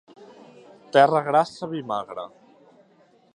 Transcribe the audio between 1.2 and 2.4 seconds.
grassa, vi magre.